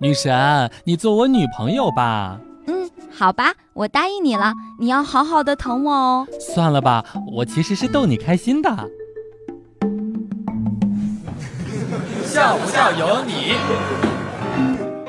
[0.00, 2.38] 女神，你做我女朋友吧。
[2.68, 4.54] 嗯，好吧，我答应你了。
[4.78, 6.24] 你要好好的疼我哦。
[6.38, 8.70] 算了吧，我其实是逗你开心的。
[12.24, 13.56] 笑不笑由你。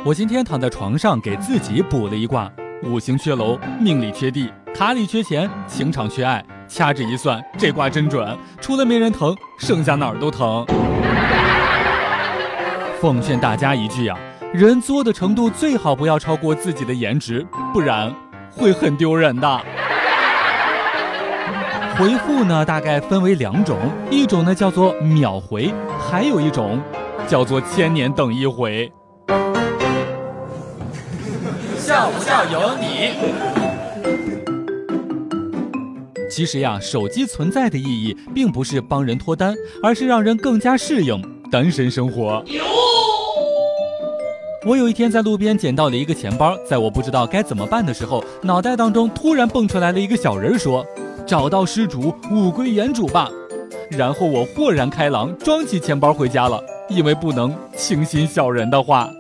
[0.03, 2.51] 我今天躺在床上给自己卜了一卦：
[2.83, 6.43] 五行缺楼，命里缺地，卡里缺钱，情场缺爱。
[6.67, 10.65] 掐指一算，这卦真准，除了没人疼，剩下哪儿都疼。
[12.99, 14.17] 奉劝大家一句呀，
[14.51, 18.11] 人作的程度最好不要超过自己的颜值，不然
[18.51, 19.61] 会很丢人的。
[21.95, 23.77] 回复呢，大概分为两种，
[24.09, 26.81] 一种呢叫做秒回，还有一种
[27.27, 28.91] 叫做千年等一回。
[31.77, 33.11] 笑不笑由你。
[36.31, 42.43] 其实呀，手机存在的意义并不是帮人脱单，而是让人更加适应单身生活。
[44.65, 50.85] 我有一天在路边捡到了一个钱包，在我不知道该怎么办的时候，脑袋当中突然蹦出来了一个小人，说
[51.25, 53.29] ：“找到失主，物归原主吧。”
[53.89, 59.09] 然后我豁然开朗，装起钱包回家了，因为不能轻信小人的话。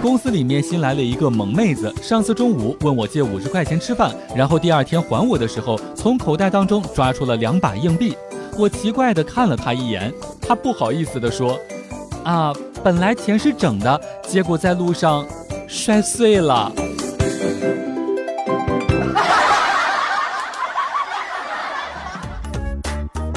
[0.00, 8.16] 公司里面新来了一个萌妹子，上次中午问我借五十块钱吃饭，然后第二天还我的时候，从口袋当中抓出了两把硬币。
[8.56, 11.58] 我奇怪的看了他一眼，他不好意思的说
[12.24, 12.52] ：“啊，
[12.84, 15.26] 本来钱是整的，结果在路上
[15.66, 16.70] 摔碎了。”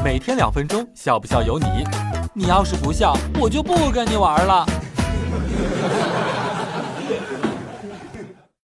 [0.05, 1.65] 每天两分钟，笑不笑由你。
[2.33, 4.65] 你要是不笑，我就不跟你玩了。